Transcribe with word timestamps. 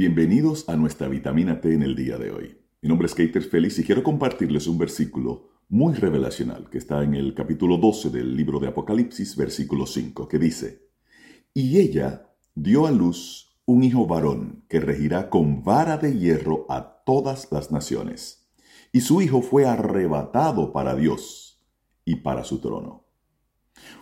Bienvenidos 0.00 0.66
a 0.70 0.76
nuestra 0.76 1.08
vitamina 1.08 1.60
T 1.60 1.74
en 1.74 1.82
el 1.82 1.94
día 1.94 2.16
de 2.16 2.30
hoy. 2.30 2.56
Mi 2.80 2.88
nombre 2.88 3.04
es 3.04 3.14
Keiter 3.14 3.42
Félix 3.42 3.78
y 3.80 3.84
quiero 3.84 4.02
compartirles 4.02 4.66
un 4.66 4.78
versículo 4.78 5.50
muy 5.68 5.92
revelacional 5.92 6.70
que 6.70 6.78
está 6.78 7.04
en 7.04 7.14
el 7.14 7.34
capítulo 7.34 7.76
12 7.76 8.08
del 8.08 8.34
libro 8.34 8.58
de 8.58 8.68
Apocalipsis, 8.68 9.36
versículo 9.36 9.84
5, 9.84 10.26
que 10.26 10.38
dice, 10.38 10.88
Y 11.52 11.78
ella 11.80 12.30
dio 12.54 12.86
a 12.86 12.90
luz 12.90 13.60
un 13.66 13.84
hijo 13.84 14.06
varón 14.06 14.64
que 14.70 14.80
regirá 14.80 15.28
con 15.28 15.62
vara 15.62 15.98
de 15.98 16.18
hierro 16.18 16.64
a 16.70 17.02
todas 17.04 17.52
las 17.52 17.70
naciones, 17.70 18.50
y 18.92 19.02
su 19.02 19.20
hijo 19.20 19.42
fue 19.42 19.66
arrebatado 19.66 20.72
para 20.72 20.96
Dios 20.96 21.62
y 22.06 22.16
para 22.16 22.44
su 22.44 22.62
trono. 22.62 23.09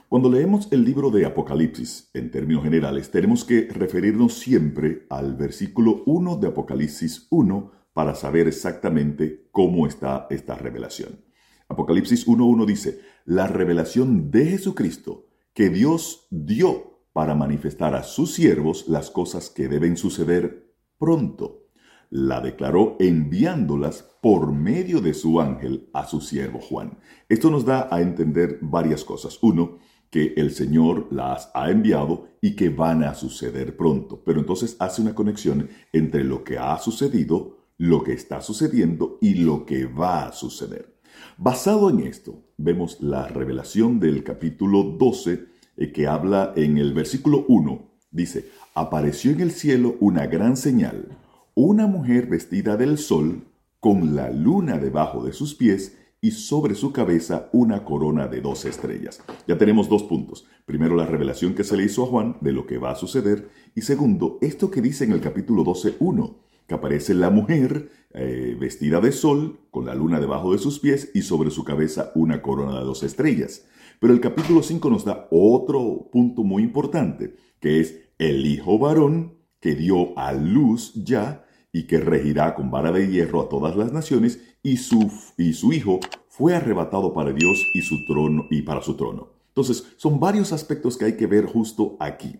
Cuando 0.08 0.30
leemos 0.30 0.68
el 0.72 0.86
libro 0.86 1.10
de 1.10 1.26
Apocalipsis, 1.26 2.08
en 2.14 2.30
términos 2.30 2.64
generales, 2.64 3.10
tenemos 3.10 3.44
que 3.44 3.68
referirnos 3.70 4.38
siempre 4.38 5.04
al 5.10 5.36
versículo 5.36 6.02
1 6.06 6.36
de 6.36 6.48
Apocalipsis 6.48 7.26
1 7.28 7.72
para 7.92 8.14
saber 8.14 8.48
exactamente 8.48 9.50
cómo 9.52 9.86
está 9.86 10.26
esta 10.30 10.54
revelación. 10.54 11.22
Apocalipsis 11.68 12.26
1.1 12.26 12.64
dice, 12.64 13.00
la 13.26 13.48
revelación 13.48 14.30
de 14.30 14.46
Jesucristo 14.46 15.26
que 15.52 15.68
Dios 15.68 16.26
dio 16.30 17.02
para 17.12 17.34
manifestar 17.34 17.94
a 17.94 18.02
sus 18.02 18.32
siervos 18.32 18.88
las 18.88 19.10
cosas 19.10 19.50
que 19.50 19.68
deben 19.68 19.98
suceder 19.98 20.72
pronto. 20.96 21.66
La 22.08 22.40
declaró 22.40 22.96
enviándolas 22.98 24.08
por 24.22 24.52
medio 24.52 25.02
de 25.02 25.12
su 25.12 25.38
ángel 25.38 25.90
a 25.92 26.06
su 26.06 26.22
siervo 26.22 26.60
Juan. 26.60 26.98
Esto 27.28 27.50
nos 27.50 27.66
da 27.66 27.88
a 27.90 28.00
entender 28.00 28.58
varias 28.62 29.04
cosas. 29.04 29.38
Uno, 29.42 29.80
que 30.10 30.34
el 30.36 30.52
Señor 30.52 31.08
las 31.10 31.50
ha 31.54 31.70
enviado 31.70 32.28
y 32.40 32.56
que 32.56 32.70
van 32.70 33.04
a 33.04 33.14
suceder 33.14 33.76
pronto. 33.76 34.22
Pero 34.24 34.40
entonces 34.40 34.76
hace 34.78 35.02
una 35.02 35.14
conexión 35.14 35.68
entre 35.92 36.24
lo 36.24 36.44
que 36.44 36.58
ha 36.58 36.78
sucedido, 36.78 37.58
lo 37.76 38.02
que 38.02 38.12
está 38.12 38.40
sucediendo 38.40 39.18
y 39.20 39.34
lo 39.34 39.66
que 39.66 39.86
va 39.86 40.26
a 40.26 40.32
suceder. 40.32 40.98
Basado 41.36 41.90
en 41.90 42.00
esto, 42.00 42.42
vemos 42.56 43.00
la 43.00 43.28
revelación 43.28 44.00
del 44.00 44.24
capítulo 44.24 44.82
12 44.82 45.46
eh, 45.76 45.92
que 45.92 46.06
habla 46.06 46.52
en 46.56 46.78
el 46.78 46.94
versículo 46.94 47.44
1. 47.48 47.88
Dice, 48.10 48.48
apareció 48.74 49.32
en 49.32 49.40
el 49.40 49.50
cielo 49.50 49.96
una 50.00 50.26
gran 50.26 50.56
señal, 50.56 51.18
una 51.54 51.86
mujer 51.86 52.26
vestida 52.26 52.76
del 52.76 52.98
sol, 52.98 53.44
con 53.80 54.16
la 54.16 54.30
luna 54.30 54.78
debajo 54.78 55.24
de 55.24 55.32
sus 55.32 55.54
pies 55.54 55.96
y 56.20 56.32
sobre 56.32 56.74
su 56.74 56.92
cabeza 56.92 57.48
una 57.52 57.84
corona 57.84 58.26
de 58.26 58.40
dos 58.40 58.64
estrellas. 58.64 59.22
Ya 59.46 59.56
tenemos 59.58 59.88
dos 59.88 60.02
puntos. 60.02 60.46
Primero, 60.66 60.96
la 60.96 61.06
revelación 61.06 61.54
que 61.54 61.64
se 61.64 61.76
le 61.76 61.84
hizo 61.84 62.04
a 62.04 62.06
Juan 62.06 62.36
de 62.40 62.52
lo 62.52 62.66
que 62.66 62.78
va 62.78 62.90
a 62.90 62.96
suceder. 62.96 63.48
Y 63.74 63.82
segundo, 63.82 64.38
esto 64.40 64.70
que 64.70 64.82
dice 64.82 65.04
en 65.04 65.12
el 65.12 65.20
capítulo 65.20 65.64
12, 65.64 65.96
1 65.98 66.48
que 66.68 66.74
aparece 66.74 67.14
la 67.14 67.30
mujer 67.30 67.90
eh, 68.12 68.54
vestida 68.60 69.00
de 69.00 69.10
sol, 69.10 69.58
con 69.70 69.86
la 69.86 69.94
luna 69.94 70.20
debajo 70.20 70.52
de 70.52 70.58
sus 70.58 70.78
pies 70.78 71.10
y 71.14 71.22
sobre 71.22 71.50
su 71.50 71.64
cabeza 71.64 72.12
una 72.14 72.42
corona 72.42 72.78
de 72.78 72.84
dos 72.84 73.02
estrellas. 73.02 73.64
Pero 74.00 74.12
el 74.12 74.20
capítulo 74.20 74.62
5 74.62 74.90
nos 74.90 75.04
da 75.06 75.28
otro 75.30 76.10
punto 76.12 76.44
muy 76.44 76.62
importante, 76.62 77.34
que 77.58 77.80
es 77.80 77.98
el 78.18 78.44
hijo 78.44 78.78
varón 78.78 79.38
que 79.60 79.74
dio 79.74 80.16
a 80.18 80.32
luz 80.34 80.92
ya 80.94 81.46
y 81.72 81.86
que 81.86 82.00
regirá 82.00 82.54
con 82.54 82.70
vara 82.70 82.92
de 82.92 83.08
hierro 83.08 83.42
a 83.42 83.48
todas 83.48 83.76
las 83.76 83.92
naciones 83.92 84.40
y 84.62 84.78
su, 84.78 85.10
y 85.36 85.52
su 85.52 85.72
hijo 85.72 86.00
fue 86.28 86.54
arrebatado 86.54 87.12
para 87.12 87.32
Dios 87.32 87.66
y 87.74 87.82
su 87.82 88.04
trono 88.06 88.46
y 88.50 88.62
para 88.62 88.82
su 88.82 88.96
trono. 88.96 89.32
Entonces, 89.48 89.92
son 89.96 90.20
varios 90.20 90.52
aspectos 90.52 90.96
que 90.96 91.04
hay 91.04 91.16
que 91.16 91.26
ver 91.26 91.46
justo 91.46 91.96
aquí. 91.98 92.38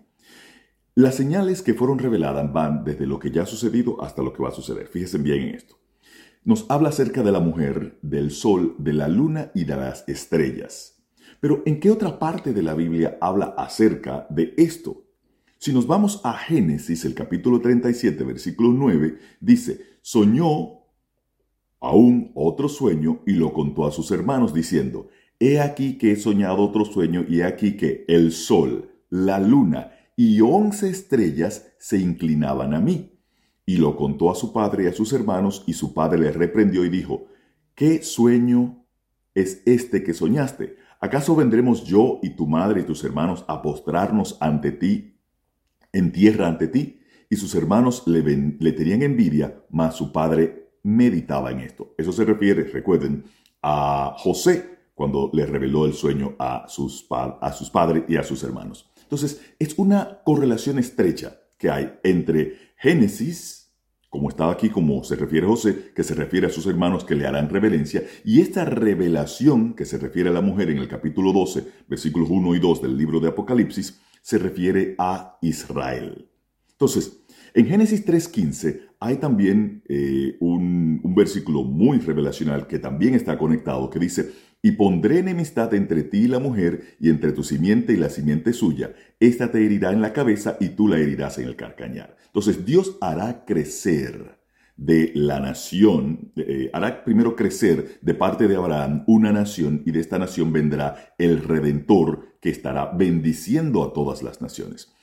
Las 0.95 1.17
señales 1.17 1.63
que 1.63 1.75
fueron 1.75 1.99
reveladas 1.99 2.53
van 2.53 2.85
desde 2.85 3.07
lo 3.07 3.19
que 3.19 3.31
ya 3.31 3.43
ha 3.43 3.47
sucedido 3.47 4.03
hasta 4.03 4.23
lo 4.23 4.33
que 4.33 4.43
va 4.43 4.49
a 4.51 4.53
suceder. 4.53 4.89
Fíjense 4.89 5.19
bien 5.19 5.49
en 5.49 5.55
esto. 5.55 5.79
Nos 6.45 6.67
habla 6.69 6.89
acerca 6.91 7.23
de 7.23 7.33
la 7.33 7.41
mujer, 7.41 7.99
del 8.03 8.31
sol, 8.31 8.75
de 8.79 8.93
la 8.93 9.09
luna 9.09 9.51
y 9.55 9.65
de 9.65 9.77
las 9.77 10.09
estrellas. 10.09 11.03
Pero 11.41 11.63
¿en 11.67 11.79
qué 11.79 11.91
otra 11.91 12.19
parte 12.19 12.53
de 12.53 12.63
la 12.63 12.75
Biblia 12.75 13.19
habla 13.21 13.55
acerca 13.57 14.27
de 14.31 14.55
esto? 14.57 15.08
Si 15.61 15.73
nos 15.73 15.89
vamos 15.89 16.21
a 16.23 16.35
Génesis, 16.35 17.05
el 17.05 17.15
capítulo 17.15 17.61
37, 17.61 18.23
versículo 18.23 18.71
9, 18.71 19.19
dice, 19.41 19.99
soñó 20.03 20.85
aún 21.81 22.31
otro 22.37 22.69
sueño 22.69 23.23
y 23.27 23.33
lo 23.33 23.53
contó 23.53 23.85
a 23.85 23.91
sus 23.91 24.13
hermanos 24.13 24.55
diciendo, 24.55 25.09
he 25.41 25.59
aquí 25.59 25.99
que 25.99 26.13
he 26.13 26.17
soñado 26.17 26.63
otro 26.63 26.85
sueño 26.85 27.25
y 27.29 27.41
he 27.41 27.45
aquí 27.45 27.77
que 27.77 28.05
el 28.07 28.31
sol, 28.31 28.89
la 29.11 29.41
luna 29.41 29.91
y 30.15 30.41
once 30.43 30.89
estrellas 30.89 31.73
se 31.79 31.99
inclinaban 31.99 32.73
a 32.73 32.81
mí. 32.81 33.19
Y 33.67 33.79
lo 33.79 33.97
contó 33.97 34.31
a 34.31 34.37
su 34.37 34.53
padre 34.53 34.85
y 34.85 34.87
a 34.87 34.93
sus 34.93 35.13
hermanos, 35.13 35.65
y 35.67 35.73
su 35.73 35.93
padre 35.93 36.21
le 36.21 36.31
reprendió 36.31 36.85
y 36.85 36.89
dijo, 36.89 37.27
¿qué 37.75 38.05
sueño 38.05 38.87
es 39.35 39.63
este 39.67 40.05
que 40.05 40.15
soñaste? 40.15 40.77
¿Acaso 41.01 41.35
vendremos 41.35 41.85
yo 41.85 42.21
y 42.23 42.31
tu 42.31 42.47
madre 42.47 42.83
y 42.83 42.85
tus 42.85 43.03
hermanos 43.03 43.45
a 43.49 43.61
postrarnos 43.61 44.37
ante 44.41 44.71
ti, 44.71 45.18
en 45.93 46.13
tierra 46.13 46.49
ante 46.49 46.69
ti? 46.69 47.01
Y 47.31 47.37
sus 47.37 47.55
hermanos 47.55 48.05
le, 48.07 48.23
le 48.23 48.73
tenían 48.73 49.03
envidia, 49.03 49.63
mas 49.71 49.97
su 49.97 50.13
padre 50.13 50.71
meditaba 50.83 51.51
en 51.51 51.61
esto. 51.61 51.95
Eso 51.99 52.13
se 52.13 52.25
refiere, 52.25 52.65
recuerden, 52.65 53.25
a 53.63 54.15
José 54.19 54.79
cuando 54.95 55.31
le 55.33 55.47
reveló 55.47 55.87
el 55.87 55.93
sueño 55.93 56.35
a 56.39 56.67
sus, 56.69 57.07
a 57.11 57.53
sus 57.53 57.71
padres 57.71 58.05
y 58.09 58.17
a 58.17 58.25
sus 58.25 58.43
hermanos. 58.43 58.91
Entonces, 59.03 59.41
es 59.59 59.79
una 59.79 60.23
correlación 60.25 60.79
estrecha 60.79 61.41
que 61.57 61.71
hay 61.71 61.99
entre 62.03 62.73
Génesis, 62.77 63.73
como 64.11 64.29
estaba 64.29 64.53
aquí, 64.53 64.71
como 64.71 65.05
se 65.05 65.17
refiere 65.17 65.47
José, 65.47 65.93
que 65.95 66.03
se 66.03 66.15
refiere 66.15 66.49
a 66.49 66.51
sus 66.51 66.67
hermanos 66.67 67.05
que 67.05 67.15
le 67.15 67.27
harán 67.27 67.49
reverencia, 67.49 68.03
y 68.25 68.41
esta 68.41 68.65
revelación 68.65 69.75
que 69.75 69.85
se 69.85 69.99
refiere 69.99 70.31
a 70.31 70.33
la 70.33 70.41
mujer 70.41 70.71
en 70.71 70.79
el 70.79 70.89
capítulo 70.89 71.33
12, 71.33 71.65
versículos 71.89 72.29
1 72.31 72.55
y 72.57 72.59
2 72.59 72.83
del 72.83 72.97
libro 72.97 73.21
de 73.21 73.29
Apocalipsis, 73.29 74.01
se 74.23 74.39
refiere 74.39 74.95
a 74.99 75.39
Israel. 75.43 76.29
Entonces, 76.73 77.21
en 77.55 77.67
Génesis 77.67 78.07
3.15 78.07 78.81
hay 79.01 79.17
también 79.17 79.83
eh, 79.89 80.37
un, 80.41 81.01
un 81.03 81.15
versículo 81.15 81.65
muy 81.65 81.99
revelacional 81.99 82.67
que 82.67 82.79
también 82.79 83.15
está 83.15 83.39
conectado, 83.39 83.91
que 83.91 83.99
dice, 83.99 84.31
y 84.63 84.73
pondré 84.73 85.19
enemistad 85.19 85.73
entre 85.75 86.03
ti 86.03 86.19
y 86.19 86.29
la 86.29 86.41
mujer, 86.41 86.97
y 87.01 87.11
entre 87.11 87.33
tu 87.33 87.43
simiente 87.45 87.93
y 87.93 87.97
la 87.97 88.11
simiente 88.11 88.53
suya. 88.53 88.93
Esta 89.21 89.51
te 89.51 89.65
herirá 89.65 89.93
en 89.93 90.03
la 90.03 90.13
cabeza 90.13 90.57
y 90.61 90.71
tú 90.71 90.89
la 90.89 90.99
herirás 90.99 91.39
en 91.39 91.47
el 91.47 91.57
carcañar. 91.57 92.17
Entonces 92.27 92.65
Dios 92.65 92.97
hará 93.01 93.45
crecer 93.45 94.38
de 94.79 95.11
la 95.15 95.41
nación, 95.41 96.31
eh, 96.37 96.71
hará 96.73 97.05
primero 97.05 97.35
crecer 97.35 97.99
de 98.01 98.15
parte 98.15 98.47
de 98.47 98.55
Abraham 98.55 99.03
una 99.09 99.33
nación 99.33 99.83
y 99.85 99.91
de 99.91 99.99
esta 99.99 100.21
nación 100.21 100.53
vendrá 100.53 101.15
el 101.19 101.43
redentor 101.43 102.39
que 102.41 102.51
estará 102.51 102.93
bendiciendo 102.93 103.83
a 103.83 103.93
todas 103.93 104.23
las 104.23 104.41
naciones. 104.41 104.95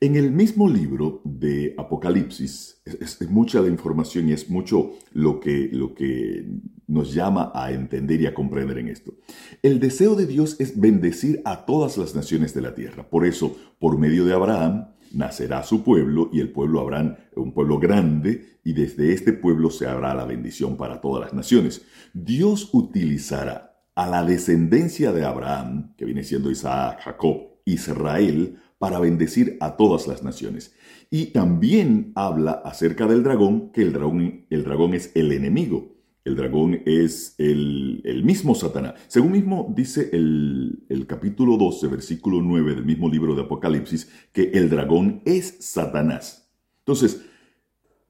En 0.00 0.14
el 0.14 0.30
mismo 0.30 0.68
libro 0.68 1.20
de 1.24 1.74
Apocalipsis, 1.76 2.80
es, 2.84 3.20
mucha 3.28 3.60
la 3.60 3.68
información 3.68 4.28
y 4.28 4.32
es 4.32 4.48
mucho 4.48 4.92
lo 5.12 5.40
que, 5.40 5.68
lo 5.72 5.94
que 5.94 6.46
nos 6.86 7.12
llama 7.12 7.50
a 7.54 7.72
entender 7.72 8.20
y 8.20 8.26
a 8.26 8.34
comprender 8.34 8.78
en 8.78 8.88
esto. 8.88 9.14
El 9.62 9.80
deseo 9.80 10.14
de 10.14 10.26
Dios 10.26 10.60
es 10.60 10.78
bendecir 10.78 11.42
a 11.44 11.66
todas 11.66 11.98
las 11.98 12.14
naciones 12.14 12.54
de 12.54 12.60
la 12.60 12.74
tierra. 12.74 13.08
Por 13.08 13.26
eso, 13.26 13.56
por 13.80 13.98
medio 13.98 14.24
de 14.24 14.34
Abraham, 14.34 14.93
nacerá 15.14 15.62
su 15.62 15.82
pueblo 15.82 16.30
y 16.32 16.40
el 16.40 16.50
pueblo 16.50 16.80
habrá 16.80 17.28
un 17.36 17.52
pueblo 17.52 17.78
grande 17.78 18.58
y 18.64 18.72
desde 18.72 19.12
este 19.12 19.32
pueblo 19.32 19.70
se 19.70 19.86
habrá 19.86 20.14
la 20.14 20.24
bendición 20.24 20.76
para 20.76 21.00
todas 21.00 21.24
las 21.24 21.34
naciones. 21.34 21.84
Dios 22.12 22.70
utilizará 22.72 23.74
a 23.94 24.08
la 24.08 24.24
descendencia 24.24 25.12
de 25.12 25.24
Abraham, 25.24 25.94
que 25.96 26.04
viene 26.04 26.24
siendo 26.24 26.50
Isaac, 26.50 27.00
Jacob, 27.02 27.60
Israel, 27.64 28.58
para 28.78 28.98
bendecir 28.98 29.56
a 29.60 29.76
todas 29.76 30.06
las 30.06 30.22
naciones. 30.22 30.74
Y 31.10 31.26
también 31.26 32.12
habla 32.16 32.52
acerca 32.64 33.06
del 33.06 33.22
dragón, 33.22 33.70
que 33.70 33.82
el 33.82 33.92
dragón, 33.92 34.46
el 34.50 34.64
dragón 34.64 34.94
es 34.94 35.12
el 35.14 35.32
enemigo. 35.32 35.93
El 36.24 36.36
dragón 36.36 36.80
es 36.86 37.34
el, 37.36 38.22
mismo 38.24 38.54
Satanás. 38.54 38.94
Según 39.08 39.32
mismo 39.32 39.72
dice 39.76 40.08
el, 40.12 40.84
el, 40.88 41.06
capítulo 41.06 41.58
12, 41.58 41.86
versículo 41.88 42.40
9 42.40 42.76
del 42.76 42.84
mismo 42.86 43.10
libro 43.10 43.34
de 43.34 43.42
Apocalipsis, 43.42 44.10
que 44.32 44.44
el 44.54 44.70
dragón 44.70 45.20
es 45.26 45.56
Satanás. 45.60 46.50
Entonces, 46.78 47.26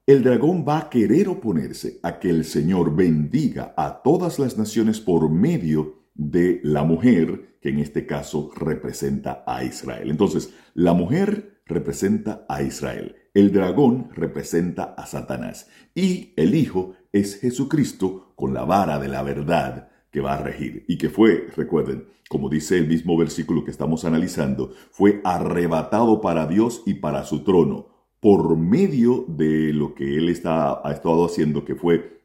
el 0.07 0.23
dragón 0.23 0.63
va 0.67 0.79
a 0.79 0.89
querer 0.89 1.27
oponerse 1.27 1.99
a 2.03 2.19
que 2.19 2.29
el 2.29 2.45
Señor 2.45 2.95
bendiga 2.95 3.73
a 3.75 4.01
todas 4.01 4.39
las 4.39 4.57
naciones 4.57 5.01
por 5.01 5.29
medio 5.29 6.05
de 6.13 6.61
la 6.63 6.83
mujer, 6.83 7.57
que 7.59 7.69
en 7.69 7.79
este 7.79 8.05
caso 8.05 8.51
representa 8.55 9.43
a 9.45 9.63
Israel. 9.63 10.09
Entonces, 10.09 10.53
la 10.73 10.93
mujer 10.93 11.59
representa 11.65 12.45
a 12.47 12.61
Israel, 12.61 13.15
el 13.33 13.51
dragón 13.51 14.09
representa 14.13 14.93
a 14.95 15.05
Satanás 15.07 15.67
y 15.95 16.33
el 16.35 16.53
Hijo 16.53 16.93
es 17.15 17.39
Jesucristo 17.39 18.33
con 18.35 18.53
la 18.53 18.65
vara 18.65 18.99
de 18.99 19.07
la 19.07 19.23
verdad 19.23 19.89
que 20.11 20.19
va 20.19 20.33
a 20.33 20.43
regir 20.43 20.83
y 20.89 20.97
que 20.97 21.09
fue, 21.09 21.47
recuerden, 21.55 22.09
como 22.27 22.49
dice 22.49 22.77
el 22.77 22.87
mismo 22.87 23.15
versículo 23.17 23.63
que 23.63 23.71
estamos 23.71 24.03
analizando, 24.03 24.73
fue 24.91 25.21
arrebatado 25.23 26.19
para 26.19 26.45
Dios 26.45 26.83
y 26.85 26.95
para 26.95 27.23
su 27.23 27.45
trono 27.45 27.87
por 28.19 28.57
medio 28.57 29.23
de 29.29 29.71
lo 29.71 29.95
que 29.95 30.17
él 30.17 30.27
está, 30.27 30.85
ha 30.85 30.91
estado 30.91 31.25
haciendo, 31.25 31.63
que 31.63 31.75
fue 31.75 32.21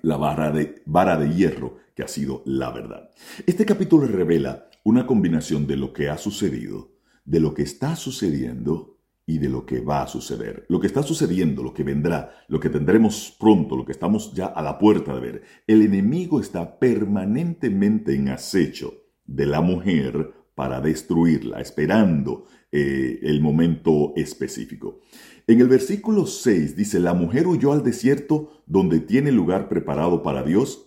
la 0.00 0.16
vara 0.16 0.50
de, 0.50 0.82
vara 0.86 1.18
de 1.18 1.34
hierro, 1.34 1.76
que 1.94 2.02
ha 2.02 2.08
sido 2.08 2.42
la 2.46 2.70
verdad. 2.70 3.10
Este 3.46 3.66
capítulo 3.66 4.06
revela 4.06 4.70
una 4.82 5.06
combinación 5.06 5.66
de 5.66 5.76
lo 5.76 5.92
que 5.92 6.08
ha 6.08 6.16
sucedido, 6.16 6.92
de 7.26 7.40
lo 7.40 7.52
que 7.52 7.62
está 7.62 7.96
sucediendo 7.96 8.95
y 9.26 9.38
de 9.38 9.48
lo 9.48 9.66
que 9.66 9.80
va 9.80 10.02
a 10.02 10.06
suceder. 10.06 10.64
Lo 10.68 10.78
que 10.78 10.86
está 10.86 11.02
sucediendo, 11.02 11.62
lo 11.62 11.74
que 11.74 11.82
vendrá, 11.82 12.30
lo 12.46 12.60
que 12.60 12.70
tendremos 12.70 13.36
pronto, 13.38 13.76
lo 13.76 13.84
que 13.84 13.92
estamos 13.92 14.32
ya 14.32 14.46
a 14.46 14.62
la 14.62 14.78
puerta 14.78 15.14
de 15.14 15.20
ver. 15.20 15.42
El 15.66 15.82
enemigo 15.82 16.40
está 16.40 16.78
permanentemente 16.78 18.14
en 18.14 18.28
acecho 18.28 18.94
de 19.24 19.46
la 19.46 19.60
mujer 19.60 20.32
para 20.54 20.80
destruirla, 20.80 21.60
esperando 21.60 22.46
eh, 22.70 23.18
el 23.22 23.40
momento 23.40 24.12
específico. 24.16 25.00
En 25.48 25.60
el 25.60 25.68
versículo 25.68 26.26
6 26.26 26.76
dice, 26.76 27.00
la 27.00 27.14
mujer 27.14 27.46
huyó 27.46 27.72
al 27.72 27.82
desierto 27.82 28.62
donde 28.66 29.00
tiene 29.00 29.32
lugar 29.32 29.68
preparado 29.68 30.22
para 30.22 30.42
Dios, 30.42 30.85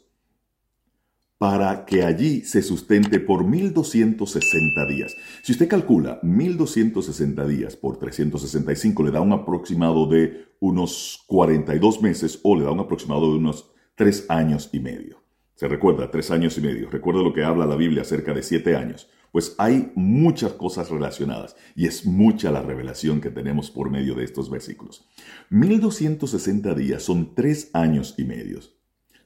para 1.40 1.86
que 1.86 2.04
allí 2.04 2.42
se 2.42 2.62
sustente 2.62 3.22
por 3.22 3.46
1260 3.46 4.86
días. 4.86 5.16
Si 5.42 5.54
usted 5.54 5.70
calcula 5.70 6.20
1260 6.22 7.48
días 7.48 7.78
por 7.78 7.98
365, 7.98 9.04
le 9.04 9.12
da 9.12 9.22
un 9.22 9.32
aproximado 9.32 10.06
de 10.06 10.50
unos 10.60 11.24
42 11.28 12.02
meses 12.02 12.42
o 12.44 12.58
le 12.58 12.66
da 12.66 12.72
un 12.72 12.82
aproximado 12.82 13.32
de 13.32 13.38
unos 13.38 13.72
3 13.96 14.26
años 14.28 14.70
y 14.74 14.82
medio. 14.82 15.24
Se 15.56 15.70
recuerda, 15.70 16.12
3 16.12 16.30
años 16.32 16.58
y 16.58 16.62
medio. 16.62 16.90
Recuerda 16.90 17.22
lo 17.22 17.34
que 17.34 17.46
habla 17.46 17.66
la 17.66 17.78
Biblia 17.78 18.02
acerca 18.02 18.34
de 18.34 18.44
7 18.44 18.76
años. 18.76 19.10
Pues 19.32 19.56
hay 19.60 19.94
muchas 19.96 20.52
cosas 20.54 20.90
relacionadas 20.90 21.56
y 21.74 21.86
es 21.86 22.06
mucha 22.06 22.52
la 22.52 22.64
revelación 22.64 23.22
que 23.22 23.30
tenemos 23.30 23.72
por 23.72 23.90
medio 23.90 24.14
de 24.14 24.26
estos 24.26 24.50
versículos. 24.50 25.08
1260 25.52 26.74
días 26.74 27.04
son 27.04 27.34
tres 27.34 27.70
años 27.74 28.16
y 28.18 28.26
medios. 28.26 28.79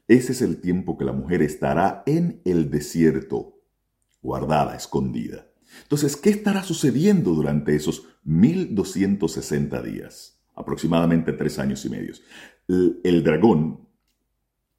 Ese 0.07 0.33
es 0.33 0.41
el 0.41 0.59
tiempo 0.59 0.97
que 0.97 1.05
la 1.05 1.13
mujer 1.13 1.41
estará 1.41 2.03
en 2.05 2.41
el 2.45 2.69
desierto, 2.69 3.61
guardada, 4.21 4.75
escondida. 4.75 5.47
Entonces, 5.83 6.15
¿qué 6.17 6.29
estará 6.29 6.63
sucediendo 6.63 7.33
durante 7.33 7.75
esos 7.75 8.07
1260 8.23 9.81
días? 9.81 10.39
Aproximadamente 10.55 11.33
tres 11.33 11.57
años 11.57 11.83
y 11.85 11.89
medios. 11.89 12.21
El, 12.67 13.23
dragón 13.23 13.87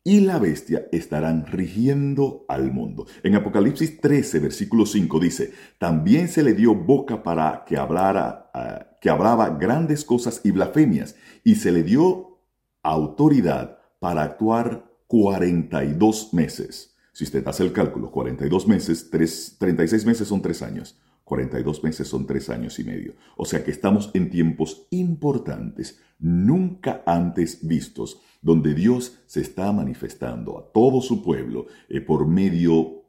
y 0.05 0.21
la 0.21 0.39
bestia 0.39 0.87
estarán 0.93 1.47
rigiendo 1.47 2.45
al 2.49 2.71
mundo. 2.71 3.07
En 3.23 3.35
Apocalipsis 3.35 4.01
13, 4.01 4.39
versículo 4.39 4.87
5 4.87 5.19
dice, 5.19 5.53
también 5.79 6.29
se 6.29 6.43
le 6.43 6.55
dio 6.55 6.75
boca 6.75 7.23
para 7.23 7.65
que 7.67 7.77
hablara, 7.77 8.51
ah, 8.55 8.87
que 9.01 9.11
hablaba 9.11 9.51
grandes 9.59 10.05
cosas 10.05 10.43
y 10.45 10.51
blasfemias, 10.53 11.17
y 11.43 11.57
se 11.57 11.73
le 11.73 11.83
dio 11.83 12.39
autoridad 12.83 13.79
para 13.99 14.23
actuar 14.23 14.94
42 15.15 16.35
meses. 16.35 16.97
Si 17.13 17.23
usted 17.23 17.47
hace 17.47 17.63
el 17.63 17.73
cálculo, 17.73 18.11
42 18.11 18.67
meses, 18.67 19.09
36 19.11 20.05
meses 20.07 20.27
son 20.27 20.43
3 20.43 20.63
años. 20.63 20.99
42 21.23 21.85
meses 21.85 22.09
son 22.09 22.27
3 22.27 22.51
años 22.51 22.81
y 22.81 22.85
medio. 22.85 23.15
O 23.37 23.45
sea 23.45 23.63
que 23.63 23.71
estamos 23.71 24.11
en 24.15 24.29
tiempos 24.29 24.89
importantes, 24.91 26.01
nunca 26.19 27.05
antes 27.07 27.65
vistos 27.65 28.23
donde 28.43 28.75
Dios 28.75 29.21
se 29.27 29.41
está 29.41 29.71
manifestando 29.71 30.59
a 30.59 30.73
todo 30.73 31.01
su 31.01 31.23
pueblo 31.23 31.67
eh, 31.89 32.01
por 32.01 32.27
medio 32.27 33.05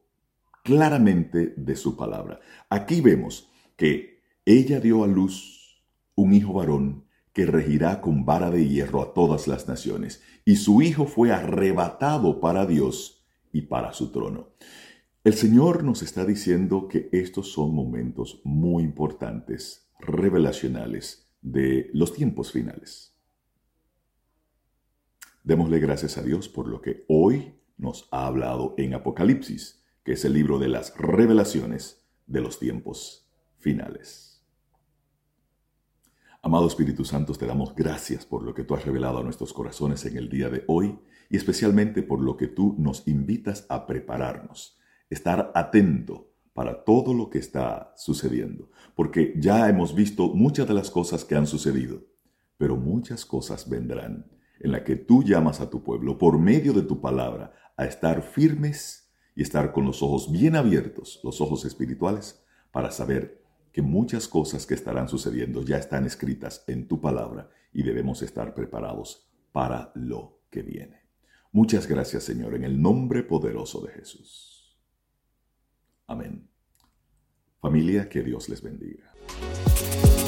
claramente 0.64 1.56
de 1.58 1.76
su 1.76 1.98
palabra. 1.98 2.40
Aquí 2.70 3.02
vemos 3.02 3.50
que 3.76 4.22
ella 4.46 4.80
dio 4.80 5.04
a 5.04 5.08
luz 5.08 5.84
un 6.14 6.36
hijo 6.36 6.54
varón 6.54 7.05
que 7.36 7.46
regirá 7.46 8.00
con 8.00 8.24
vara 8.24 8.50
de 8.50 8.66
hierro 8.66 9.02
a 9.02 9.14
todas 9.14 9.46
las 9.46 9.68
naciones, 9.68 10.24
y 10.46 10.56
su 10.56 10.82
hijo 10.82 11.06
fue 11.06 11.34
arrebatado 11.34 12.40
para 12.40 12.66
Dios 12.66 13.26
y 13.52 13.64
para 13.64 13.92
su 13.92 14.10
trono. 14.10 14.52
El 15.26 15.34
Señor 15.34 15.84
nos 15.84 16.02
está 16.02 16.24
diciendo 16.24 16.88
que 16.88 17.10
estos 17.12 17.52
son 17.52 17.76
momentos 17.76 18.40
muy 18.46 18.84
importantes, 18.84 19.92
revelacionales, 20.00 21.28
de 21.42 21.90
los 21.94 22.14
tiempos 22.14 22.54
finales. 22.54 23.14
Démosle 25.44 25.80
gracias 25.80 26.18
a 26.18 26.24
Dios 26.24 26.48
por 26.48 26.70
lo 26.70 26.82
que 26.82 27.04
hoy 27.10 27.56
nos 27.78 28.08
ha 28.12 28.28
hablado 28.28 28.76
en 28.78 28.94
Apocalipsis, 28.94 29.84
que 30.06 30.14
es 30.14 30.24
el 30.24 30.34
libro 30.34 30.58
de 30.58 30.70
las 30.70 30.98
revelaciones 30.98 32.02
de 32.28 32.40
los 32.40 32.60
tiempos 32.60 33.30
finales. 33.60 34.35
Amado 36.46 36.68
Espíritu 36.68 37.04
Santo, 37.06 37.34
te 37.34 37.48
damos 37.48 37.74
gracias 37.74 38.24
por 38.24 38.44
lo 38.44 38.54
que 38.54 38.64
tú 38.64 38.76
has 38.76 38.86
revelado 38.86 39.18
a 39.18 39.24
nuestros 39.24 39.52
corazones 39.52 40.06
en 40.06 40.16
el 40.16 40.30
día 40.30 40.48
de 40.48 40.64
hoy 40.68 41.00
y 41.28 41.38
especialmente 41.38 42.04
por 42.04 42.22
lo 42.22 42.38
que 42.38 42.46
tú 42.46 42.76
nos 42.78 43.08
invitas 43.08 43.66
a 43.68 43.88
prepararnos, 43.88 44.78
estar 45.10 45.52
atento 45.56 46.36
para 46.54 46.84
todo 46.84 47.16
lo 47.16 47.32
que 47.32 47.40
está 47.40 47.96
sucediendo, 47.98 48.70
porque 48.96 49.34
ya 49.38 49.68
hemos 49.68 49.96
visto 49.96 50.36
muchas 50.36 50.68
de 50.68 50.76
las 50.76 50.92
cosas 50.92 51.26
que 51.26 51.34
han 51.34 51.48
sucedido, 51.48 52.04
pero 52.60 52.76
muchas 52.76 53.26
cosas 53.26 53.68
vendrán 53.68 54.28
en 54.60 54.72
la 54.72 54.84
que 54.84 54.98
tú 54.98 55.24
llamas 55.24 55.62
a 55.62 55.72
tu 55.72 55.82
pueblo 55.82 56.20
por 56.20 56.38
medio 56.38 56.74
de 56.74 56.84
tu 56.84 57.02
palabra 57.02 57.56
a 57.76 57.86
estar 57.86 58.22
firmes 58.22 59.12
y 59.36 59.42
estar 59.42 59.72
con 59.72 59.86
los 59.86 60.04
ojos 60.04 60.32
bien 60.32 60.56
abiertos, 60.56 61.20
los 61.24 61.42
ojos 61.42 61.66
espirituales, 61.66 62.46
para 62.72 62.92
saber 62.92 63.45
que 63.76 63.82
muchas 63.82 64.30
cosas 64.30 64.66
que 64.66 64.74
estarán 64.74 65.10
sucediendo 65.10 65.62
ya 65.62 65.76
están 65.76 66.06
escritas 66.06 66.64
en 66.66 66.88
tu 66.88 67.02
palabra 67.02 67.50
y 67.74 67.84
debemos 67.84 68.22
estar 68.22 68.54
preparados 68.54 69.28
para 69.52 69.92
lo 69.96 70.40
que 70.50 70.62
viene. 70.62 71.02
Muchas 71.52 71.86
gracias 71.86 72.24
Señor, 72.24 72.56
en 72.56 72.64
el 72.64 72.82
nombre 72.82 73.22
poderoso 73.22 73.82
de 73.82 73.92
Jesús. 73.92 74.80
Amén. 76.08 76.48
Familia, 77.60 78.08
que 78.08 78.24
Dios 78.24 78.48
les 78.48 78.62
bendiga. 78.62 79.12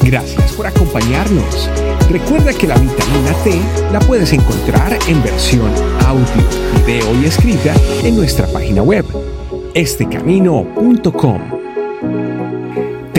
Gracias 0.03 0.51
por 0.51 0.67
acompañarnos. 0.67 1.69
Recuerda 2.11 2.51
que 2.53 2.67
la 2.67 2.77
vitamina 2.77 3.31
T 3.45 3.61
la 3.93 4.01
puedes 4.01 4.33
encontrar 4.33 4.91
en 5.07 5.23
versión 5.23 5.71
audio, 6.05 6.85
video 6.85 7.21
y 7.21 7.25
escrita 7.27 7.73
en 8.03 8.17
nuestra 8.17 8.45
página 8.47 8.83
web, 8.83 9.05
estecamino.com. 9.73 11.66